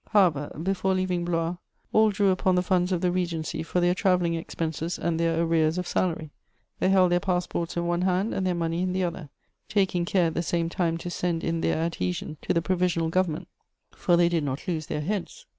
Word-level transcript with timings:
However, 0.09 0.49
before 0.63 0.95
leaving 0.95 1.25
Blois, 1.25 1.57
all 1.93 2.09
drew 2.09 2.29
upon 2.31 2.55
the 2.55 2.63
funds 2.63 2.91
of 2.91 3.01
the 3.01 3.11
Regency 3.11 3.61
for 3.61 3.79
their 3.79 3.93
travelling 3.93 4.33
expenses 4.33 4.97
and 4.97 5.19
their 5.19 5.39
arrears 5.39 5.77
of 5.77 5.85
salary; 5.85 6.31
they 6.79 6.89
held 6.89 7.11
their 7.11 7.19
passports 7.19 7.77
in 7.77 7.85
one 7.85 8.01
hand 8.01 8.33
and 8.33 8.47
their 8.47 8.55
money 8.55 8.81
in 8.81 8.93
the 8.93 9.03
other, 9.03 9.29
taking 9.69 10.03
care 10.05 10.25
at 10.25 10.33
the 10.33 10.41
same 10.41 10.69
time 10.69 10.97
to 10.97 11.11
send 11.11 11.43
in 11.43 11.61
their 11.61 11.77
adhesion 11.77 12.37
to 12.41 12.51
the 12.51 12.63
Provisional 12.63 13.09
Government, 13.09 13.47
for 13.93 14.17
they 14.17 14.27
did 14.27 14.43
not 14.43 14.67
lose 14.67 14.87
their 14.87 15.01
heads. 15.01 15.45